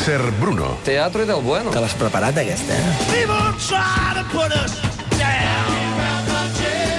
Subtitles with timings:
[0.00, 0.78] Boxer Bruno.
[0.82, 1.70] Teatro y del bueno.
[1.70, 3.26] Te l'has preparat, aquesta, eh?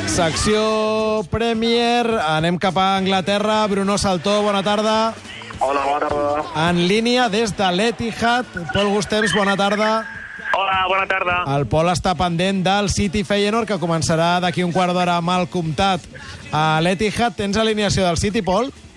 [0.06, 3.66] Secció Premier, anem cap a Anglaterra.
[3.66, 5.16] Bruno Saltó, bona tarda.
[5.58, 6.44] Hola, bona tarda.
[6.70, 8.46] En línia des de l'Etihad.
[8.72, 10.06] Pol Gustems, bona tarda.
[10.54, 11.40] Hola, bona tarda.
[11.58, 16.06] El Pol està pendent del City Feyenoord, que començarà d'aquí un quart d'hora el comptat
[16.54, 17.34] a l'Etihad.
[17.34, 18.70] Tens alineació del City, Pol?
[18.70, 18.91] Sí,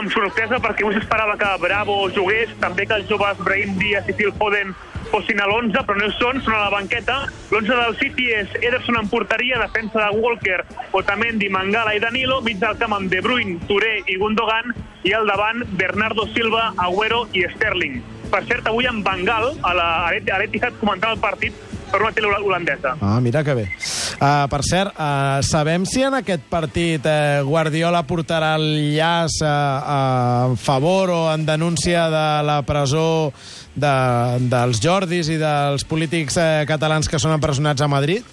[0.00, 4.14] amb sorpresa, perquè avui s'esperava que Bravo jugués, també que els joves Brahim Díaz i
[4.16, 4.72] Phil Foden
[5.10, 7.16] fossin a l'11, però no són, són a la banqueta.
[7.50, 10.60] L'11 del City és Ederson en porteria, defensa de Walker,
[10.96, 14.72] Otamendi, Mangala i Danilo, mig del camp amb De Bruyne, Touré i Gundogan,
[15.04, 18.00] i al davant Bernardo Silva, Agüero i Sterling.
[18.30, 22.96] Per cert, avui en Bengal, a l'Etihad, comentava el partit per una tele holandesa.
[23.00, 23.66] Ah, mira que bé.
[24.20, 29.48] Uh, per cert, uh, sabem si en aquest partit uh, Guardiola portarà el llaç uh,
[29.48, 30.00] a
[30.60, 33.32] favor o en denúncia de la presó
[33.74, 33.94] de,
[34.52, 38.26] dels Jordis i dels polítics uh, catalans que són empresonats a Madrid?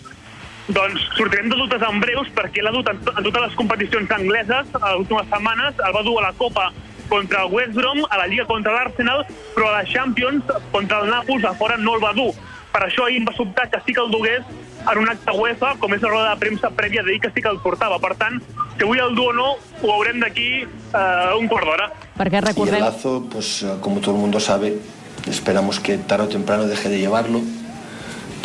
[0.68, 4.76] Doncs sortirem de dubtes en breus perquè l'ha dut en, en totes les competicions angleses
[4.76, 5.80] a les últimes setmanes.
[5.80, 6.68] El va dur a la Copa
[7.08, 9.24] contra el West Brom, a la Lliga contra l'Arsenal,
[9.56, 12.34] però a la Champions contra el Nàpols a fora no el va dur.
[12.78, 14.44] Per això ahir em va sobtar que sí que el dugués
[14.92, 17.42] en un acte UEFA, com és la roda de premsa prèvia de dir que sí
[17.42, 17.98] que el portava.
[18.00, 18.38] Per tant,
[18.78, 19.48] si avui el du o no,
[19.82, 21.88] ho haurem d'aquí eh, un quart d'hora.
[22.20, 22.80] Perquè Y el recordem...
[22.86, 24.78] lazo, pues eh, como todo el mundo sabe,
[25.26, 27.42] esperamos que tarde o temprano deje de llevarlo,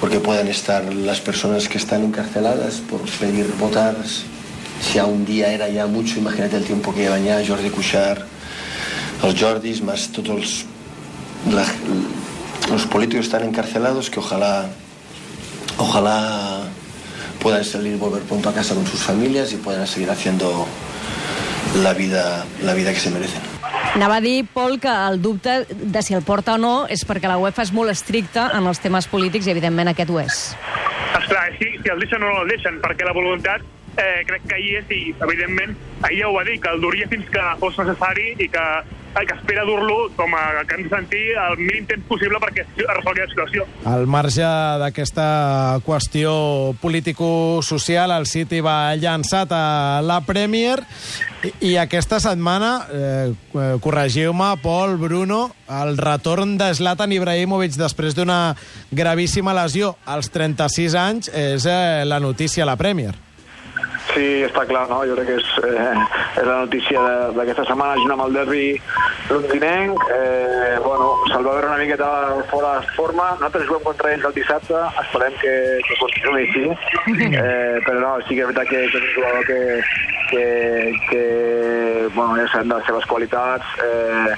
[0.01, 3.95] porque puedan estar las personas que están encarceladas por pedir votar.
[4.81, 8.23] Si a un día era ya mucho, imagínate el tiempo que llevan ya Jordi Cuixart,
[9.23, 10.65] los Jordis, más todos los,
[11.55, 11.67] la-
[12.73, 14.67] los políticos están encarcelados, que ojalá,
[15.77, 16.63] ojalá
[17.41, 20.67] puedan salir, volver pronto a casa con sus familias y puedan seguir haciendo
[21.83, 23.41] la vida, la vida que se merecen.
[23.95, 27.29] Anava a dir, Pol, que el dubte de si el porta o no és perquè
[27.29, 30.39] la UEFA és molt estricta en els temes polítics i, evidentment, aquest ho és.
[31.21, 33.61] Esclar, si, si el deixen o no el deixen, perquè la voluntat
[34.01, 35.77] eh, crec que hi és i, evidentment,
[36.09, 38.67] ahir ja ho va dir, que el duria fins que fos necessari i que,
[39.13, 43.23] que espera dur-lo com a que hem de el mínim temps possible perquè es resolgui
[43.23, 43.67] la situació.
[43.89, 44.47] Al marge
[44.83, 46.33] d'aquesta qüestió
[46.81, 50.79] político-social, el City va llançat a la Premier
[51.43, 53.33] i, i aquesta setmana, eh,
[53.83, 55.43] corregiu-me, Pol, Bruno,
[55.83, 58.55] el retorn de Zlatan Ibrahimovic després d'una
[58.91, 63.15] gravíssima lesió als 36 anys és eh, la notícia a la Premier.
[64.13, 65.01] Sí, està clar, no?
[65.09, 65.93] Jo crec que és, eh,
[66.41, 67.01] és la notícia
[67.37, 68.67] d'aquesta setmana, junt amb el derbi
[69.31, 70.05] londinenc.
[70.13, 72.11] Eh, bueno, se'l va veure una miqueta
[72.51, 73.31] fora de forma.
[73.41, 75.55] Nosaltres juguem contra ells el dissabte, esperem que,
[75.89, 76.65] que continuï així.
[77.43, 79.61] Eh, però no, sí que és veritat que, que és un jugador que,
[80.31, 80.45] que,
[81.09, 81.23] que
[82.15, 84.37] bueno, ja sabem de les seves qualitats, eh,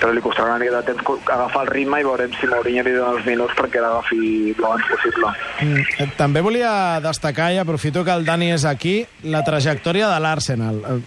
[0.00, 2.94] però li costarà una mica de temps agafar el ritme i veurem si Mourinho li
[2.96, 4.18] dona els minuts perquè l'agafi
[4.52, 5.32] el abans possible.
[5.62, 6.74] Mm, També volia
[7.04, 10.82] destacar, i aprofito que el Dani és aquí, la trajectòria de l'Arsenal.
[10.84, 11.00] Eh,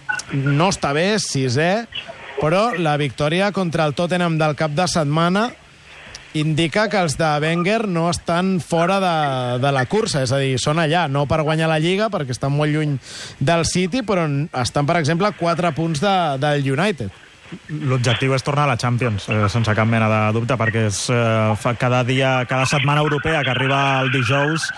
[0.58, 1.86] No està bé, sisè,
[2.40, 5.48] però la victòria contra el Tottenham del cap de setmana
[6.34, 10.58] indica que els de Wenger no estan fora de, de la cursa, és a dir,
[10.60, 12.98] són allà, no per guanyar la Lliga, perquè estan molt lluny
[13.40, 14.26] del City, però
[14.60, 17.10] estan, per exemple, a 4 punts de, del United.
[17.88, 21.54] L'objectiu és tornar a la Champions, eh, sense cap mena de dubte, perquè és, eh,
[21.56, 24.68] fa cada dia, cada setmana europea que arriba el dijous,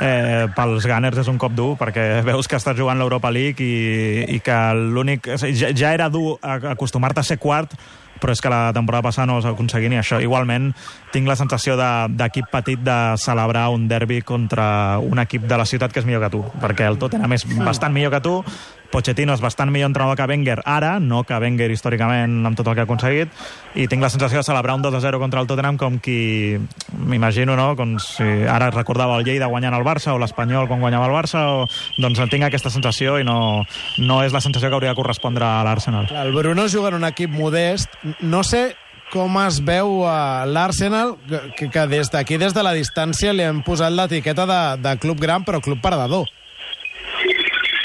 [0.00, 4.36] eh, pels Gunners és un cop dur, perquè veus que estàs jugant l'Europa League i,
[4.36, 5.28] i que l'únic...
[5.52, 7.74] Ja, ja era dur acostumar-te a ser quart,
[8.20, 10.20] però és que la temporada passada no vas aconseguir ni això.
[10.22, 10.72] Igualment,
[11.12, 15.66] tinc la sensació de- d'equip petit de celebrar un derbi contra un equip de la
[15.66, 18.44] ciutat que és millor que tu, perquè el Tottenham és bastant millor que tu,
[18.92, 22.74] Pochettino és bastant millor entrenador que Wenger ara, no que Wenger històricament amb tot el
[22.76, 23.30] que ha aconseguit,
[23.74, 26.58] i tinc la sensació de celebrar un 2-0 contra el Tottenham com qui,
[26.92, 27.70] m'imagino, no?
[27.74, 31.40] com si ara recordava el Lleida guanyant el Barça o l'Espanyol quan guanyava el Barça,
[31.48, 31.64] o...
[31.96, 33.64] doncs tinc aquesta sensació i no,
[34.04, 36.10] no és la sensació que hauria de correspondre a l'Arsenal.
[36.12, 37.96] El Bruno juga en un equip modest.
[38.20, 38.72] No sé
[39.12, 41.16] com es veu a l'Arsenal,
[41.58, 45.20] que, que des d'aquí, des de la distància, li hem posat l'etiqueta de, de club
[45.20, 46.30] gran, però club perdedor.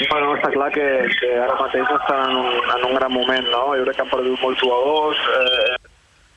[0.08, 0.86] Bueno, està clar que,
[1.18, 2.48] que ara mateix estan en un,
[2.78, 3.64] en un gran moment, no?
[3.76, 5.76] Jo crec que han perdut molts jugadors, eh,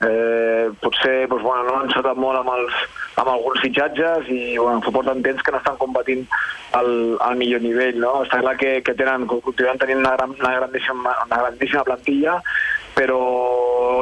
[0.10, 2.82] eh, potser doncs, bueno, no han encertat molt amb, els,
[3.22, 6.26] amb alguns fitxatges i bueno, fa porten temps que no estan combatint
[6.76, 6.92] al,
[7.22, 8.18] al millor nivell, no?
[8.26, 12.42] Està clar que, que tenen, continuen tenint una, gran, una, grandíssima, una grandíssima plantilla,
[12.98, 13.22] però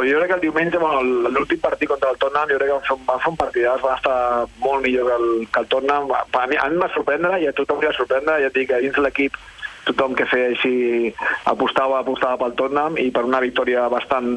[0.04, 2.88] jo crec que el diumenge, bueno, l'últim partit contra el Tottenham, jo crec que van
[2.88, 6.12] fer, un- van fer un partidàs, estar molt millor que el, que el Tottenham.
[6.12, 8.54] A mi, a mi em va sorprendre i a tothom li va sorprendre, ja et
[8.54, 9.38] dic que dins l'equip
[9.86, 11.14] tothom que feia així
[11.46, 14.30] apostava, apostava pel Tottenham i per una victòria bastant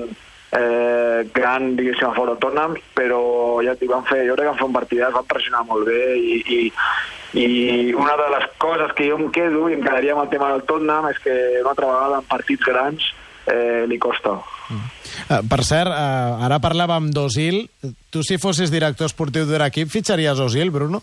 [0.52, 4.46] eh, gran, diguéssim, a fora del Tottenham, però ja et dic, van fer, jo crec
[4.46, 6.60] que van fer un partidàs, van pressionar molt bé i, i,
[7.42, 10.50] i una de les coses que jo em quedo i em quedaria amb el tema
[10.52, 13.10] del Tottenham és que una altra vegada en partits grans
[13.46, 14.36] eh, li costa.
[14.72, 17.64] Uh, per cert, uh, ara parlàvem d'Osil.
[18.10, 21.02] Tu, si fossis director esportiu d'un equip, fitxaries Osil, Bruno?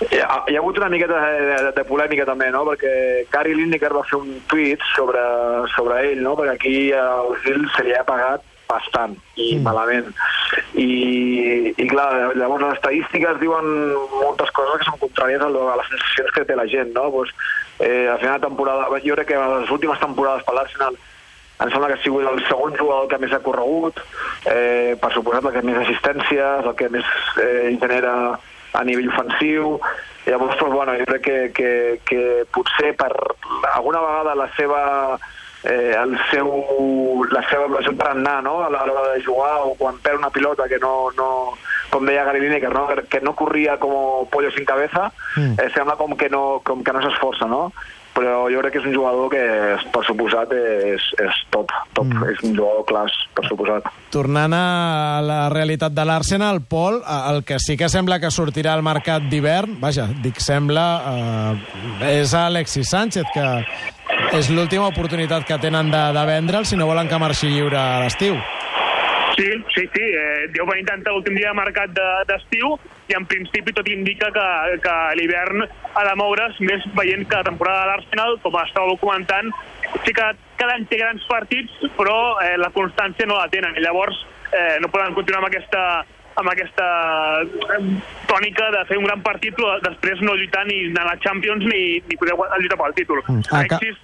[0.00, 2.62] Hi ha, hi ha hagut una miqueta de, de, de polèmica també, no?
[2.70, 5.20] perquè Gary Lineker va fer un tuit sobre,
[5.74, 6.32] sobre ell, no?
[6.38, 9.66] perquè aquí a Osil se li ha pagat bastant i mm.
[9.66, 10.08] malament.
[10.74, 13.70] I, I clar, llavors les estadístiques diuen
[14.16, 17.08] moltes coses que són contràries a, a les sensacions que té la gent, no?
[17.14, 17.32] Pues,
[17.78, 20.98] eh, a final de temporada, jo crec que les últimes temporades per l'Arsenal
[21.60, 23.98] em sembla que ha sigut el segon jugador que més ha corregut,
[24.48, 27.10] eh, per suposat el que més assistències, el que més
[27.42, 28.14] eh, genera
[28.72, 29.74] a nivell ofensiu.
[30.24, 31.72] Llavors, doncs, bueno, jo crec que, que,
[32.08, 32.22] que
[32.54, 33.10] potser per
[33.74, 34.80] alguna vegada la seva
[35.64, 36.48] eh, el seu,
[37.30, 38.60] la seva, el seu tarannà no?
[38.64, 41.30] a l'hora de jugar o quan perd una pilota que no, no
[41.90, 42.86] com deia Gary Lineker, no?
[43.10, 45.58] que no corria com pollo sin cabeza, mm.
[45.58, 47.68] eh, sembla com que no, com que no s'esforça, no?
[48.10, 49.42] però jo crec que és un jugador que,
[49.94, 52.08] per suposat, és, és top, top.
[52.10, 52.32] Mm.
[52.32, 53.86] És un jugador clas, per suposat.
[54.12, 58.84] Tornant a la realitat de l'Arsenal, Pol, el que sí que sembla que sortirà al
[58.86, 63.46] mercat d'hivern, vaja, dic sembla, eh, és Alexis Sánchez, que
[64.36, 68.00] és l'última oportunitat que tenen de, de vendre'l si no volen que marxi lliure a
[68.04, 68.36] l'estiu.
[69.34, 70.04] Sí, sí, sí.
[70.04, 71.92] Eh, jo vaig intentar l'últim dia de mercat
[72.28, 74.46] d'estiu de, i en principi tot indica que,
[74.84, 79.50] que l'hivern ha de moure's més veient que la temporada de l'Arsenal, com estàveu comentant,
[80.04, 80.28] sí que
[80.60, 83.74] cada any té grans partits, però eh, la constància no la tenen.
[83.74, 84.18] I llavors
[84.52, 85.84] eh, no poden continuar amb aquesta,
[86.38, 86.86] amb aquesta
[88.28, 92.00] tònica de fer un gran partit però després no lluitar ni a la Champions ni,
[92.06, 93.22] ni poder lluitar pel títol.
[93.26, 93.42] Mm.
[93.58, 93.98] Alexis,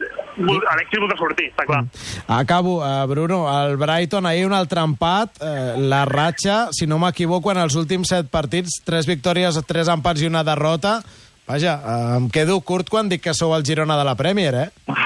[0.73, 1.83] Alexis voldrà sortir, està clar.
[1.85, 2.17] Mm.
[2.39, 3.45] Acabo, uh, Bruno.
[3.53, 5.41] El Brighton ahir un altre empat.
[5.41, 10.23] Uh, la ratxa, si no m'equivoco, en els últims set partits, tres victòries, tres empats
[10.23, 10.99] i una derrota.
[11.47, 14.69] Vaja, uh, em quedo curt quan dic que sou el Girona de la Premier, eh?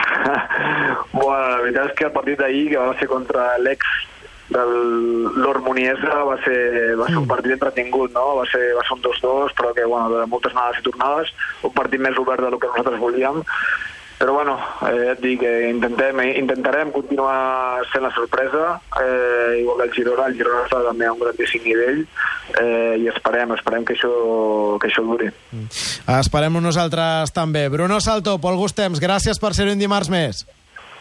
[1.12, 3.84] bueno, la veritat és que el partit d'ahir, que va ser contra l'ex
[4.50, 7.30] l'Hormoniesa va ser, va ser un mm.
[7.30, 8.26] partit entretingut, no?
[8.40, 11.30] Va ser, va ser un 2-2, però que, bueno, de moltes anades i tornades,
[11.62, 13.40] un partit més obert del que nosaltres volíem,
[14.20, 19.86] però bueno, eh, et dic, eh, intentem, intentarem continuar sent la sorpresa, eh, igual que
[19.86, 22.02] el Girona, el Girona està també a un grandíssim nivell
[22.60, 24.12] eh, i esperem, esperem que això,
[24.76, 25.30] que això duri.
[25.56, 25.72] Mm.
[26.18, 27.70] Esperem nosaltres també.
[27.72, 30.44] Bruno Salto, Pol Gustems, gràcies per ser un dimarts més.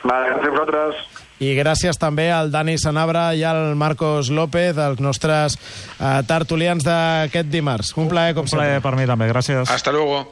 [0.05, 1.27] Vale, gràcies a vosaltres.
[1.39, 7.47] I gràcies també al Dani Sanabra i al Marcos López, els nostres uh, tertulians d'aquest
[7.47, 7.93] dimarts.
[7.95, 8.89] Un plaer, com Un plaer sempre.
[8.89, 9.69] per mi també, gràcies.
[9.71, 10.25] Hasta luego.